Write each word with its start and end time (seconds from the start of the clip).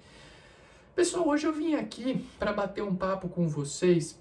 Pessoal, 0.97 1.29
hoje 1.29 1.47
eu 1.47 1.53
vim 1.53 1.75
aqui 1.75 2.27
para 2.39 2.53
bater 2.53 2.83
um 2.83 2.97
papo 2.97 3.29
com 3.29 3.47
vocês 3.47 4.19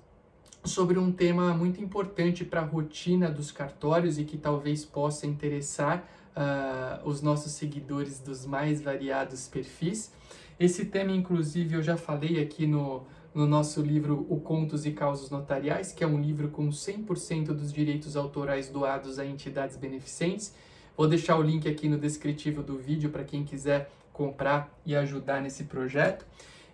sobre 0.66 0.98
um 0.98 1.12
tema 1.12 1.54
muito 1.54 1.82
importante 1.82 2.44
para 2.44 2.62
a 2.62 2.64
rotina 2.64 3.30
dos 3.30 3.52
cartórios 3.52 4.18
e 4.18 4.24
que 4.24 4.38
talvez 4.38 4.84
possa 4.84 5.28
interessar 5.28 6.04
uh, 6.36 7.08
os 7.08 7.22
nossos 7.22 7.52
seguidores 7.52 8.20
dos 8.20 8.46
mais 8.46 8.82
variados 8.82 9.48
perfis. 9.48 10.12
Esse 10.60 10.86
tema, 10.86 11.12
inclusive, 11.12 11.76
eu 11.76 11.84
já 11.84 11.98
falei 11.98 12.42
aqui 12.42 12.66
no, 12.66 13.04
no 13.34 13.46
nosso 13.46 13.82
livro 13.82 14.26
O 14.30 14.40
Contos 14.40 14.86
e 14.86 14.92
Causos 14.92 15.30
Notariais, 15.30 15.92
que 15.92 16.04
é 16.04 16.08
um 16.08 16.20
livro 16.20 16.50
com 16.50 16.70
100% 16.70 17.48
dos 17.48 17.72
direitos 17.72 18.16
autorais 18.16 18.70
doados 18.70 19.20
a 19.20 19.26
entidades 19.26 19.78
beneficentes. 19.78 20.54
Vou 20.98 21.08
deixar 21.08 21.38
o 21.38 21.42
link 21.42 21.68
aqui 21.68 21.90
no 21.90 21.98
descritivo 21.98 22.64
do 22.64 22.78
vídeo 22.78 23.10
para 23.10 23.24
quem 23.24 23.44
quiser 23.44 23.92
comprar 24.14 24.74
e 24.86 24.96
ajudar 24.96 25.42
nesse 25.42 25.66
projeto. 25.66 26.26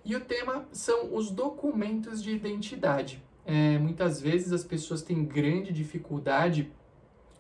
E 0.06 0.16
o 0.16 0.22
tema 0.22 0.66
são 0.72 1.14
os 1.16 1.32
documentos 1.32 2.24
de 2.24 2.32
identidade 2.32 3.22
é, 3.46 3.78
muitas 3.78 4.22
vezes 4.22 4.52
as 4.52 4.64
pessoas 4.64 5.02
têm 5.02 5.24
grande 5.26 5.72
dificuldade 5.72 6.72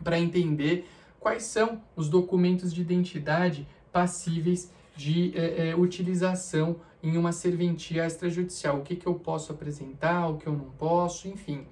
para 0.03 0.19
entender 0.19 0.87
quais 1.19 1.43
são 1.43 1.81
os 1.95 2.09
documentos 2.09 2.73
de 2.73 2.81
identidade 2.81 3.67
passíveis 3.91 4.71
de 4.95 5.31
é, 5.37 5.69
é, 5.69 5.75
utilização 5.75 6.77
em 7.03 7.17
uma 7.17 7.31
serventia 7.31 8.05
extrajudicial. 8.05 8.79
O 8.79 8.81
que, 8.81 8.95
que 8.95 9.07
eu 9.07 9.15
posso 9.15 9.51
apresentar, 9.51 10.27
o 10.27 10.37
que 10.37 10.47
eu 10.47 10.53
não 10.53 10.69
posso, 10.77 11.27
enfim. 11.27 11.65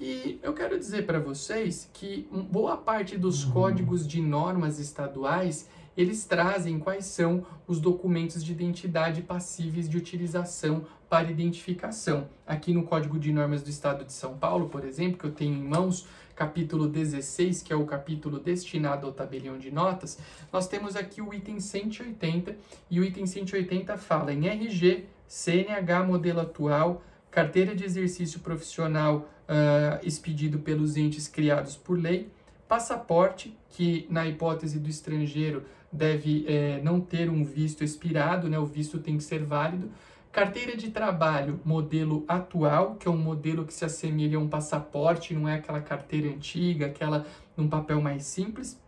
E 0.00 0.38
eu 0.42 0.52
quero 0.52 0.78
dizer 0.78 1.06
para 1.06 1.20
vocês 1.20 1.88
que 1.92 2.28
boa 2.50 2.76
parte 2.76 3.16
dos 3.16 3.44
uhum. 3.44 3.52
códigos 3.52 4.06
de 4.06 4.20
normas 4.20 4.78
estaduais 4.78 5.68
eles 5.96 6.24
trazem 6.24 6.78
quais 6.78 7.04
são 7.04 7.44
os 7.66 7.78
documentos 7.78 8.42
de 8.42 8.52
identidade 8.52 9.22
passíveis 9.22 9.88
de 9.88 9.96
utilização 9.96 10.86
para 11.12 11.30
identificação. 11.30 12.26
Aqui 12.46 12.72
no 12.72 12.84
Código 12.84 13.18
de 13.18 13.30
Normas 13.34 13.62
do 13.62 13.68
Estado 13.68 14.02
de 14.02 14.14
São 14.14 14.38
Paulo, 14.38 14.70
por 14.70 14.82
exemplo, 14.82 15.18
que 15.18 15.26
eu 15.26 15.30
tenho 15.30 15.54
em 15.54 15.62
mãos, 15.62 16.06
capítulo 16.34 16.88
16, 16.88 17.62
que 17.62 17.70
é 17.70 17.76
o 17.76 17.84
capítulo 17.84 18.38
destinado 18.38 19.06
ao 19.06 19.12
tabelião 19.12 19.58
de 19.58 19.70
notas, 19.70 20.18
nós 20.50 20.66
temos 20.66 20.96
aqui 20.96 21.20
o 21.20 21.34
item 21.34 21.60
180, 21.60 22.56
e 22.90 22.98
o 22.98 23.04
item 23.04 23.26
180 23.26 23.98
fala 23.98 24.32
em 24.32 24.46
RG, 24.46 25.04
CNH 25.28 26.02
modelo 26.02 26.40
atual, 26.40 27.02
carteira 27.30 27.74
de 27.74 27.84
exercício 27.84 28.40
profissional 28.40 29.28
uh, 29.46 30.00
expedido 30.02 30.60
pelos 30.60 30.96
entes 30.96 31.28
criados 31.28 31.76
por 31.76 31.98
lei, 31.98 32.30
passaporte, 32.66 33.54
que 33.68 34.06
na 34.08 34.26
hipótese 34.26 34.78
do 34.78 34.88
estrangeiro 34.88 35.62
deve 35.92 36.46
é, 36.48 36.80
não 36.82 37.02
ter 37.02 37.28
um 37.28 37.44
visto 37.44 37.84
expirado, 37.84 38.48
né? 38.48 38.58
o 38.58 38.64
visto 38.64 38.98
tem 38.98 39.18
que 39.18 39.22
ser 39.22 39.44
válido. 39.44 39.90
Carteira 40.32 40.74
de 40.74 40.90
trabalho, 40.90 41.60
modelo 41.62 42.24
atual, 42.26 42.94
que 42.94 43.06
é 43.06 43.10
um 43.10 43.18
modelo 43.18 43.66
que 43.66 43.74
se 43.74 43.84
assemelha 43.84 44.38
a 44.38 44.40
um 44.40 44.48
passaporte, 44.48 45.34
não 45.34 45.46
é 45.46 45.56
aquela 45.56 45.82
carteira 45.82 46.26
antiga, 46.26 46.86
aquela 46.86 47.26
num 47.54 47.68
papel 47.68 48.00
mais 48.00 48.24
simples. 48.24 48.80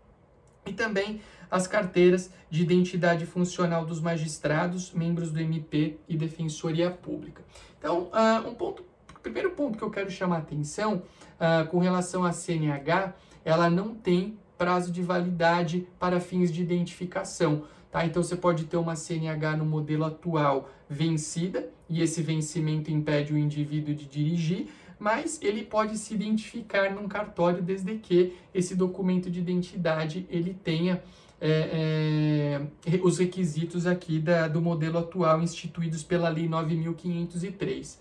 E 0.64 0.72
também 0.72 1.20
as 1.50 1.66
carteiras 1.66 2.30
de 2.48 2.62
identidade 2.62 3.26
funcional 3.26 3.84
dos 3.84 4.00
magistrados, 4.00 4.92
membros 4.92 5.30
do 5.30 5.38
MP 5.38 5.98
e 6.08 6.16
Defensoria 6.16 6.90
Pública. 6.90 7.42
Então, 7.78 8.04
uh, 8.04 8.48
um 8.48 8.54
ponto, 8.54 8.82
primeiro 9.22 9.50
ponto 9.50 9.76
que 9.76 9.84
eu 9.84 9.90
quero 9.90 10.10
chamar 10.10 10.36
a 10.36 10.38
atenção 10.38 11.02
uh, 11.38 11.66
com 11.68 11.78
relação 11.78 12.24
à 12.24 12.32
CNH, 12.32 13.12
ela 13.44 13.68
não 13.68 13.94
tem 13.94 14.38
prazo 14.56 14.90
de 14.90 15.02
validade 15.02 15.86
para 15.98 16.20
fins 16.20 16.50
de 16.50 16.62
identificação. 16.62 17.64
Tá? 17.94 18.04
Então 18.04 18.24
você 18.24 18.34
pode 18.34 18.64
ter 18.64 18.76
uma 18.76 18.96
CNH 18.96 19.56
no 19.56 19.64
modelo 19.64 20.04
atual 20.04 20.68
vencida, 20.90 21.70
e 21.88 22.02
esse 22.02 22.22
vencimento 22.22 22.90
impede 22.90 23.32
o 23.32 23.38
indivíduo 23.38 23.94
de 23.94 24.06
dirigir, 24.06 24.66
mas 24.98 25.40
ele 25.40 25.62
pode 25.62 25.96
se 25.96 26.12
identificar 26.12 26.92
num 26.92 27.06
cartório 27.06 27.62
desde 27.62 27.94
que 27.94 28.34
esse 28.52 28.74
documento 28.74 29.30
de 29.30 29.38
identidade 29.38 30.26
ele 30.28 30.54
tenha 30.54 31.04
é, 31.40 32.66
é, 32.84 33.00
os 33.00 33.18
requisitos 33.18 33.86
aqui 33.86 34.18
da, 34.18 34.48
do 34.48 34.60
modelo 34.60 34.98
atual 34.98 35.40
instituídos 35.40 36.02
pela 36.02 36.28
Lei 36.28 36.48
9.503. 36.48 37.96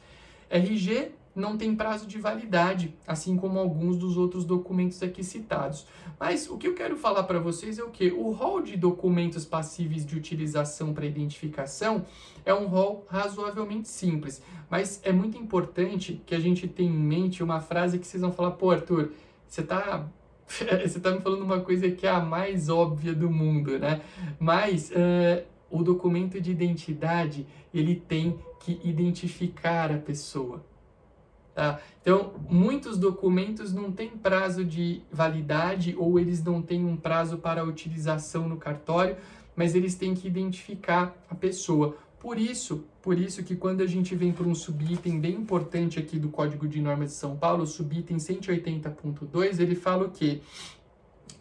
RG 0.50 1.12
não 1.36 1.58
tem 1.58 1.76
prazo 1.76 2.06
de 2.06 2.18
validade, 2.20 2.94
assim 3.08 3.36
como 3.36 3.60
alguns 3.60 3.98
dos 3.98 4.18
outros 4.18 4.46
documentos 4.46 5.02
aqui 5.02 5.24
citados. 5.24 5.86
Mas 6.20 6.50
o 6.50 6.58
que 6.58 6.68
eu 6.68 6.74
quero 6.74 6.96
falar 6.96 7.24
para 7.24 7.40
vocês 7.40 7.80
é 7.80 7.84
o 7.84 7.90
que? 7.90 8.12
O 8.12 8.32
rol 8.32 8.62
de 8.62 8.78
documentos 8.78 9.46
passíveis 9.46 10.06
de 10.06 10.16
utilização 10.16 10.94
para 10.94 11.06
identificação 11.06 12.06
é 12.46 12.54
um 12.54 12.68
rol 12.68 13.06
razoavelmente 13.10 13.90
simples, 13.90 14.42
mas 14.70 15.02
é 15.04 15.12
muito 15.12 15.38
importante 15.38 16.22
que 16.26 16.36
a 16.36 16.40
gente 16.40 16.68
tenha 16.68 16.90
em 16.90 16.94
mente 16.94 17.44
uma 17.44 17.60
frase 17.60 17.98
que 17.98 18.06
vocês 18.06 18.22
vão 18.22 18.32
falar, 18.32 18.52
pô, 18.52 18.72
Arthur, 18.72 19.12
você 19.48 19.62
está 19.62 20.08
você 20.48 21.00
tá 21.00 21.12
me 21.12 21.22
falando 21.22 21.42
uma 21.42 21.62
coisa 21.62 21.90
que 21.90 22.06
é 22.06 22.10
a 22.10 22.20
mais 22.20 22.70
óbvia 22.70 23.14
do 23.14 23.30
mundo, 23.30 23.80
né? 23.80 24.02
Mas 24.40 24.92
uh, 24.92 25.44
o 25.70 25.84
documento 25.84 26.40
de 26.40 26.52
identidade, 26.52 27.48
ele 27.74 27.96
tem 27.96 28.40
que 28.60 28.80
identificar 28.84 29.92
a 29.92 29.98
pessoa. 29.98 30.64
Tá? 31.54 31.80
Então, 32.02 32.34
muitos 32.50 32.98
documentos 32.98 33.72
não 33.72 33.92
têm 33.92 34.10
prazo 34.10 34.66
de 34.66 35.02
validade 35.12 35.96
ou 35.98 36.20
eles 36.20 36.44
não 36.44 36.62
têm 36.62 36.84
um 36.84 36.98
prazo 36.98 37.38
para 37.38 37.64
utilização 37.64 38.50
no 38.50 38.58
cartório, 38.58 39.16
mas 39.56 39.76
eles 39.76 39.94
têm 39.94 40.16
que 40.16 40.28
identificar 40.28 41.16
a 41.30 41.36
pessoa. 41.36 41.96
Por 42.20 42.40
isso, 42.40 42.86
por 43.02 43.20
isso 43.20 43.44
que 43.44 43.56
quando 43.56 43.82
a 43.82 43.86
gente 43.86 44.16
vem 44.16 44.32
para 44.32 44.48
um 44.48 44.56
subitem 44.56 45.20
bem 45.20 45.36
importante 45.36 46.00
aqui 46.00 46.18
do 46.18 46.30
Código 46.30 46.68
de 46.68 46.82
Normas 46.82 47.10
de 47.10 47.16
São 47.18 47.36
Paulo, 47.36 47.64
o 47.64 47.68
subitem 47.68 48.18
180.2, 48.18 49.60
ele 49.60 49.76
fala 49.76 50.06
o 50.06 50.10
quê? 50.10 50.42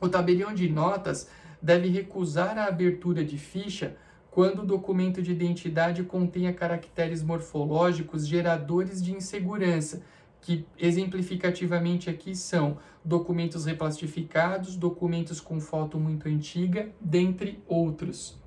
O 0.01 0.09
tabelião 0.09 0.53
de 0.53 0.69
notas 0.69 1.29
deve 1.63 1.89
recusar 1.89 2.59
a 2.59 2.67
abertura 2.67 3.25
de 3.25 3.39
ficha 3.39 3.97
quando 4.33 4.63
o 4.63 4.67
documento 4.67 5.21
de 5.21 5.31
identidade 5.31 6.03
contenha 6.03 6.55
caracteres 6.55 7.23
morfológicos 7.23 8.27
geradores 8.27 9.03
de 9.03 9.13
insegurança, 9.13 10.03
que 10.41 10.67
exemplificativamente 10.79 12.09
aqui 12.09 12.35
são 12.35 12.79
documentos 13.05 13.67
replastificados, 13.67 14.75
documentos 14.75 15.39
com 15.39 15.61
foto 15.61 16.01
muito 16.01 16.29
antiga, 16.29 16.89
dentre 16.99 17.63
outros. 17.69 18.41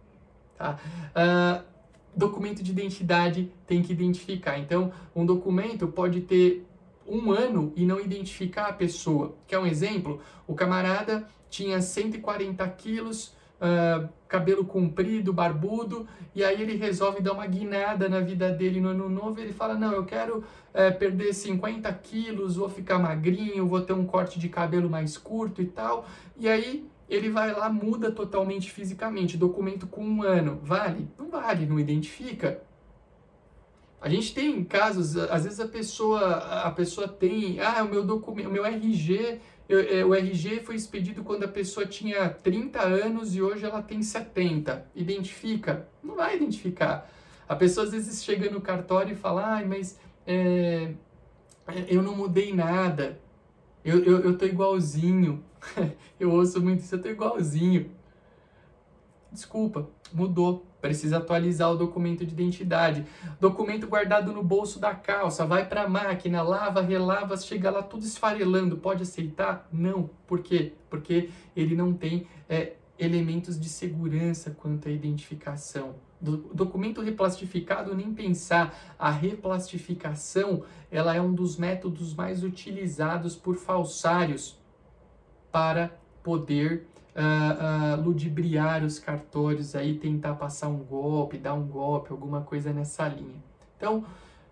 Tá? 0.57 0.79
Uh, 1.11 1.63
documento 2.15 2.63
de 2.63 2.71
identidade 2.71 3.51
tem 3.67 3.83
que 3.83 3.93
identificar. 3.93 4.57
Então, 4.57 4.91
um 5.15 5.23
documento 5.23 5.87
pode 5.87 6.21
ter 6.21 6.65
um 7.07 7.31
ano 7.31 7.71
e 7.75 7.85
não 7.85 7.99
identificar 7.99 8.69
a 8.69 8.73
pessoa. 8.73 9.35
Quer 9.45 9.59
um 9.59 9.67
exemplo? 9.67 10.19
O 10.47 10.55
camarada 10.55 11.27
tinha 11.47 11.79
140 11.79 12.67
quilos, 12.69 13.35
uh, 13.61 14.07
cabelo 14.27 14.65
comprido, 14.65 15.31
barbudo, 15.31 16.07
e 16.33 16.43
aí 16.43 16.61
ele 16.61 16.75
resolve 16.75 17.21
dar 17.21 17.33
uma 17.33 17.45
guinada 17.45 18.09
na 18.09 18.19
vida 18.19 18.51
dele 18.51 18.81
no 18.81 18.89
ano 18.89 19.09
novo. 19.09 19.39
ele 19.39 19.53
fala: 19.53 19.75
Não, 19.75 19.91
eu 19.91 20.05
quero 20.05 20.39
uh, 20.39 20.97
perder 20.99 21.33
50 21.33 21.91
quilos, 21.93 22.55
vou 22.55 22.69
ficar 22.69 22.99
magrinho, 22.99 23.67
vou 23.67 23.81
ter 23.81 23.93
um 23.93 24.05
corte 24.05 24.39
de 24.39 24.49
cabelo 24.49 24.89
mais 24.89 25.17
curto 25.17 25.61
e 25.61 25.65
tal. 25.65 26.05
E 26.37 26.47
aí 26.47 26.85
ele 27.09 27.29
vai 27.29 27.53
lá, 27.53 27.69
muda 27.69 28.11
totalmente 28.11 28.71
fisicamente. 28.71 29.37
Documento 29.37 29.87
com 29.87 30.03
um 30.03 30.23
ano, 30.23 30.59
vale? 30.63 31.07
Não 31.17 31.29
vale, 31.29 31.65
não 31.65 31.79
identifica. 31.79 32.61
A 34.01 34.09
gente 34.09 34.35
tem 34.35 34.63
casos, 34.63 35.17
às 35.17 35.45
vezes 35.45 35.59
a 35.59 35.67
pessoa, 35.67 36.21
a 36.63 36.69
pessoa 36.69 37.07
tem, 37.07 37.59
ah, 37.59 37.83
o 37.83 37.89
meu 37.89 38.03
documento, 38.03 38.49
o 38.49 38.51
meu 38.51 38.63
RG 38.63 39.39
eu, 39.67 39.79
é, 39.79 40.05
o 40.05 40.13
RG 40.13 40.61
foi 40.61 40.75
expedido 40.75 41.23
quando 41.23 41.43
a 41.43 41.47
pessoa 41.47 41.85
tinha 41.85 42.29
30 42.29 42.81
anos 42.81 43.35
e 43.35 43.41
hoje 43.41 43.65
ela 43.65 43.81
tem 43.81 44.01
70. 44.01 44.85
Identifica? 44.95 45.87
Não 46.03 46.15
vai 46.15 46.35
identificar. 46.35 47.09
A 47.47 47.55
pessoa 47.55 47.85
às 47.85 47.91
vezes 47.91 48.23
chega 48.23 48.49
no 48.49 48.61
cartório 48.61 49.13
e 49.13 49.15
fala, 49.15 49.55
ai, 49.55 49.65
mas 49.65 49.99
é, 50.25 50.91
é 51.67 51.85
eu 51.87 52.01
não 52.01 52.15
mudei 52.15 52.53
nada, 52.53 53.19
eu, 53.83 54.03
eu, 54.03 54.19
eu 54.21 54.37
tô 54.37 54.45
igualzinho. 54.45 55.43
eu 56.19 56.31
ouço 56.31 56.61
muito 56.61 56.81
isso, 56.81 56.95
eu 56.95 57.01
tô 57.01 57.09
igualzinho. 57.09 57.91
Desculpa, 59.35 59.89
mudou. 60.13 60.65
Precisa 60.79 61.17
atualizar 61.17 61.69
o 61.71 61.75
documento 61.75 62.25
de 62.25 62.31
identidade. 62.33 63.05
Documento 63.39 63.85
guardado 63.85 64.31
no 64.31 64.41
bolso 64.41 64.79
da 64.79 64.95
calça, 64.95 65.45
vai 65.45 65.67
para 65.67 65.83
a 65.83 65.89
máquina, 65.89 66.41
lava, 66.41 66.81
relava, 66.81 67.35
chega 67.35 67.69
lá 67.69 67.83
tudo 67.83 68.05
esfarelando. 68.05 68.77
Pode 68.77 69.03
aceitar? 69.03 69.67
Não. 69.71 70.09
Por 70.25 70.39
quê? 70.39 70.73
Porque 70.89 71.29
ele 71.55 71.75
não 71.75 71.91
tem 71.91 72.27
é, 72.47 72.73
elementos 72.97 73.59
de 73.59 73.67
segurança 73.67 74.51
quanto 74.51 74.87
à 74.87 74.91
identificação. 74.91 75.95
Do 76.21 76.37
documento 76.53 77.01
replastificado, 77.01 77.93
nem 77.93 78.13
pensar. 78.13 78.95
A 78.97 79.11
replastificação 79.11 80.63
ela 80.89 81.13
é 81.13 81.19
um 81.19 81.33
dos 81.33 81.57
métodos 81.57 82.13
mais 82.13 82.41
utilizados 82.41 83.35
por 83.35 83.57
falsários 83.57 84.57
para 85.51 85.91
poder 86.23 86.87
uh, 87.15 88.01
ludibriar 88.01 88.83
os 88.83 88.99
cartórios 88.99 89.75
aí, 89.75 89.97
tentar 89.97 90.35
passar 90.35 90.67
um 90.67 90.77
golpe, 90.77 91.37
dar 91.37 91.53
um 91.53 91.65
golpe, 91.65 92.11
alguma 92.11 92.41
coisa 92.41 92.73
nessa 92.73 93.07
linha. 93.07 93.43
Então, 93.77 94.05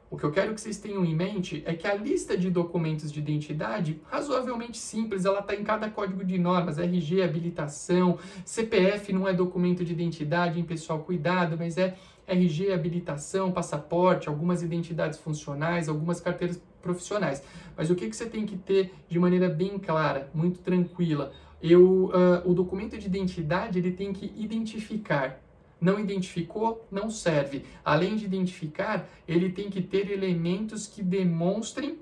o 0.10 0.18
que 0.18 0.24
eu 0.24 0.32
quero 0.32 0.54
que 0.54 0.62
vocês 0.62 0.78
tenham 0.78 1.04
em 1.04 1.16
mente 1.16 1.64
é 1.66 1.74
que 1.74 1.88
a 1.88 1.96
lista 1.96 2.38
de 2.38 2.50
documentos 2.52 3.12
de 3.12 3.20
identidade, 3.20 4.00
razoavelmente 4.12 4.78
simples, 4.78 5.26
ela 5.26 5.40
está 5.40 5.56
em 5.56 5.64
cada 5.64 5.90
código 5.90 6.24
de 6.24 6.38
normas, 6.38 6.78
RG, 6.78 7.24
habilitação, 7.24 8.20
CPF 8.46 9.12
não 9.12 9.28
é 9.28 9.34
documento 9.34 9.84
de 9.84 9.92
identidade, 9.92 10.60
hein, 10.60 10.66
pessoal, 10.66 11.00
cuidado, 11.00 11.58
mas 11.58 11.80
é 11.80 11.96
RG, 12.28 12.72
habilitação, 12.72 13.52
passaporte, 13.52 14.30
algumas 14.30 14.62
identidades 14.62 15.18
funcionais, 15.18 15.90
algumas 15.90 16.22
carteiras 16.22 16.62
profissionais. 16.80 17.42
Mas 17.76 17.90
o 17.90 17.96
que, 17.96 18.08
que 18.08 18.16
você 18.16 18.28
tem 18.28 18.46
que 18.46 18.56
ter 18.56 18.94
de 19.10 19.18
maneira 19.18 19.50
bem 19.50 19.80
clara, 19.80 20.30
muito 20.34 20.60
tranquila? 20.60 21.34
Eu, 21.64 22.12
uh, 22.12 22.12
o 22.46 22.54
documento 22.54 22.98
de 23.00 23.08
identidade 23.08 23.80
ele 23.80 23.94
tem 23.94 24.14
que 24.14 24.32
identificar 24.36 25.42
não 25.84 26.00
identificou, 26.00 26.88
não 26.90 27.10
serve. 27.10 27.66
Além 27.84 28.16
de 28.16 28.24
identificar, 28.24 29.06
ele 29.28 29.52
tem 29.52 29.70
que 29.70 29.82
ter 29.82 30.10
elementos 30.10 30.88
que 30.88 31.04
demonstrem 31.04 32.00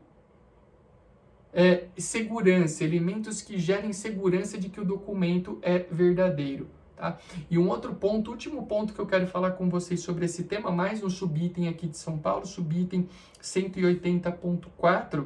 é, 1.51 1.87
segurança, 1.97 2.83
elementos 2.83 3.41
que 3.41 3.57
gerem 3.57 3.91
segurança 3.91 4.57
de 4.57 4.69
que 4.69 4.79
o 4.79 4.85
documento 4.85 5.57
é 5.63 5.79
verdadeiro. 5.79 6.67
Tá? 6.95 7.17
E 7.49 7.57
um 7.57 7.67
outro 7.67 7.95
ponto, 7.95 8.29
último 8.29 8.67
ponto 8.67 8.93
que 8.93 8.99
eu 8.99 9.07
quero 9.07 9.25
falar 9.25 9.51
com 9.51 9.67
vocês 9.67 10.01
sobre 10.01 10.25
esse 10.25 10.43
tema, 10.43 10.71
mais 10.71 11.03
um 11.03 11.09
subitem 11.09 11.67
aqui 11.67 11.87
de 11.87 11.97
São 11.97 12.17
Paulo, 12.19 12.45
subitem 12.45 13.09
180.4, 13.41 15.25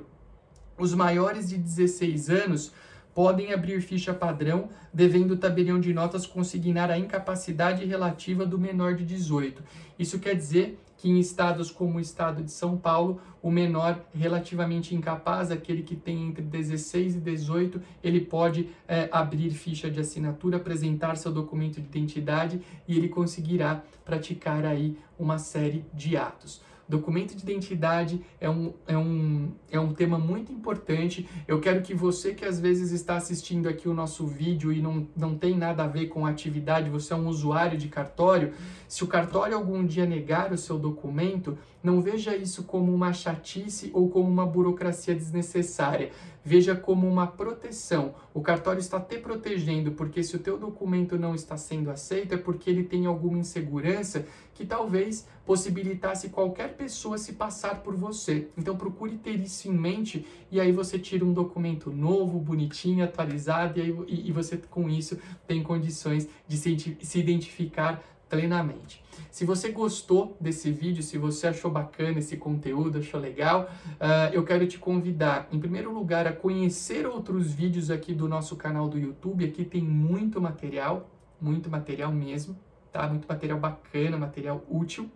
os 0.78 0.94
maiores 0.94 1.50
de 1.50 1.58
16 1.58 2.30
anos 2.30 2.72
podem 3.16 3.54
abrir 3.54 3.80
ficha 3.80 4.14
padrão, 4.14 4.68
devendo 4.94 5.32
o 5.32 5.38
tabelião 5.38 5.80
de 5.80 5.94
notas 5.94 6.28
consignar 6.28 6.92
a 6.92 7.00
incapacidade 7.00 7.86
relativa 7.86 8.46
do 8.46 8.60
menor 8.60 8.94
de 8.94 9.06
18. 9.06 9.64
Isso 9.98 10.20
quer 10.20 10.36
dizer 10.36 10.78
que 10.98 11.10
em 11.10 11.18
estados 11.18 11.72
como 11.72 11.98
o 11.98 12.02
estado 12.02 12.44
de 12.44 12.52
São 12.52 12.76
Paulo, 12.78 13.22
o 13.42 13.50
menor 13.50 14.02
relativamente 14.14 14.94
incapaz, 14.94 15.50
aquele 15.50 15.82
que 15.82 15.96
tem 15.96 16.28
entre 16.28 16.42
16 16.42 17.16
e 17.16 17.20
18, 17.20 17.82
ele 18.04 18.20
pode 18.20 18.70
é, 18.88 19.08
abrir 19.12 19.52
ficha 19.52 19.90
de 19.90 20.00
assinatura, 20.00 20.58
apresentar 20.58 21.16
seu 21.16 21.32
documento 21.32 21.80
de 21.80 21.88
identidade 21.88 22.62
e 22.88 22.98
ele 22.98 23.08
conseguirá 23.08 23.82
praticar 24.04 24.66
aí 24.66 24.98
uma 25.18 25.38
série 25.38 25.86
de 25.94 26.18
atos. 26.18 26.62
Documento 26.88 27.36
de 27.36 27.42
identidade 27.42 28.22
é 28.40 28.48
um, 28.48 28.74
é, 28.88 28.96
um, 28.96 29.52
é 29.72 29.80
um 29.80 29.92
tema 29.92 30.20
muito 30.20 30.52
importante. 30.52 31.28
Eu 31.48 31.60
quero 31.60 31.82
que 31.82 31.96
você 31.96 32.34
que 32.34 32.46
às 32.46 32.60
vezes 32.60 32.92
está 32.92 33.16
assistindo 33.16 33.68
aqui 33.68 33.90
o 33.90 33.94
nosso 33.94 34.28
vídeo 34.28 34.72
e 34.72 34.82
não, 34.82 35.08
não 35.18 35.36
tem 35.36 35.58
nada 35.58 35.84
a 35.84 35.88
ver 35.88 36.08
com 36.08 36.28
a 36.28 36.30
atividade, 36.30 36.90
você 36.90 37.14
é 37.14 37.16
um 37.16 37.28
usuário 37.28 37.76
de 37.76 37.88
cartório, 37.88 38.54
se 38.88 39.04
o 39.04 39.08
cartório 39.08 39.58
algum 39.58 39.84
dia 39.84 40.06
negar 40.06 40.54
o 40.54 40.58
seu 40.58 40.78
documento, 40.78 41.58
não 41.82 42.02
veja 42.02 42.36
isso 42.36 42.64
como 42.64 42.94
uma 42.94 43.12
chatice 43.14 43.90
ou 43.94 44.10
como 44.10 44.30
uma 44.30 44.46
burocracia 44.46 45.16
desnecessária. 45.16 46.12
Veja 46.48 46.76
como 46.76 47.08
uma 47.08 47.26
proteção. 47.26 48.14
O 48.32 48.40
cartório 48.40 48.80
está 48.80 49.00
te 49.00 49.18
protegendo, 49.18 49.94
porque 49.94 50.22
se 50.22 50.36
o 50.36 50.40
teu 50.40 50.60
documento 50.60 51.18
não 51.18 51.34
está 51.34 51.58
sendo 51.58 51.90
aceito, 51.90 52.36
é 52.36 52.38
porque 52.38 52.70
ele 52.70 52.84
tem 52.84 53.08
alguma 53.08 53.40
insegurança 53.40 54.28
que 54.54 54.64
talvez 54.64 55.28
possibilitasse 55.44 56.30
qualquer 56.30 56.76
pessoa 56.76 57.18
se 57.18 57.34
passar 57.34 57.82
por 57.82 57.96
você. 57.96 58.48
Então 58.56 58.78
procure 58.78 59.18
ter 59.18 59.40
isso 59.40 59.68
em 59.68 59.74
mente 59.74 60.24
e 60.52 60.60
aí 60.60 60.72
você 60.72 61.00
tira 61.00 61.26
um 61.26 61.34
documento 61.34 61.92
novo, 61.92 62.40
bonitinho, 62.40 63.04
atualizado 63.04 63.80
e, 63.80 63.82
aí, 63.82 63.98
e, 64.08 64.30
e 64.30 64.32
você 64.32 64.56
com 64.58 64.88
isso 64.88 65.18
tem 65.48 65.64
condições 65.64 66.28
de 66.48 66.58
se, 66.58 66.98
se 67.02 67.20
identificar 67.20 68.04
plenamente. 68.36 69.02
Se 69.32 69.46
você 69.46 69.70
gostou 69.70 70.36
desse 70.42 70.70
vídeo, 70.70 71.02
se 71.02 71.18
você 71.18 71.48
achou 71.48 71.72
bacana 71.72 72.20
esse 72.20 72.36
conteúdo, 72.36 73.00
achou 73.00 73.20
legal, 73.20 73.70
uh, 73.94 74.34
eu 74.34 74.44
quero 74.44 74.68
te 74.68 74.78
convidar, 74.78 75.48
em 75.54 75.60
primeiro 75.60 75.94
lugar, 75.94 76.28
a 76.28 76.34
conhecer 76.34 77.08
outros 77.08 77.54
vídeos 77.54 77.90
aqui 77.90 78.14
do 78.14 78.28
nosso 78.28 78.58
canal 78.58 78.90
do 78.90 79.00
YouTube. 79.00 79.46
Aqui 79.46 79.64
tem 79.64 79.82
muito 79.82 80.42
material, 80.42 81.10
muito 81.40 81.70
material 81.70 82.12
mesmo, 82.12 82.58
tá? 82.92 83.08
Muito 83.08 83.26
material 83.26 83.58
bacana, 83.58 84.18
material 84.18 84.62
útil. 84.70 85.10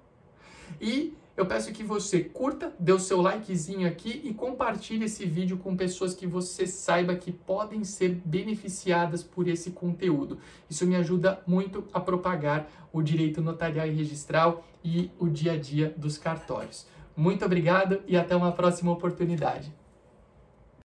E 0.80 1.13
eu 1.39 1.45
peço 1.45 1.71
que 1.71 1.83
você 1.83 2.21
curta, 2.21 2.74
dê 2.77 2.91
o 2.91 3.00
seu 3.00 3.21
likezinho 3.21 3.88
aqui 3.88 4.21
e 4.25 4.33
compartilhe 4.33 5.06
esse 5.06 5.25
vídeo 5.25 5.57
com 5.57 5.74
pessoas 5.74 6.13
que 6.13 6.27
você 6.27 6.68
saiba 6.68 7.15
que 7.15 7.31
podem 7.31 7.86
ser 7.86 8.21
beneficiadas 8.25 9.24
por 9.24 9.47
esse 9.47 9.71
conteúdo. 9.71 10.38
Isso 10.69 10.86
me 10.86 10.97
ajuda 10.97 11.41
muito 11.47 11.88
a 11.94 12.00
propagar 12.01 12.69
o 12.91 13.01
direito 13.01 13.41
notarial 13.41 13.88
e 13.88 13.91
registral 13.91 14.65
e 14.83 15.09
o 15.18 15.30
dia 15.30 15.53
a 15.53 15.57
dia 15.57 15.94
dos 15.95 16.18
cartórios. 16.18 16.86
Muito 17.15 17.45
obrigado 17.45 18.01
e 18.06 18.18
até 18.18 18.35
uma 18.35 18.51
próxima 18.51 18.92
oportunidade. 18.92 19.78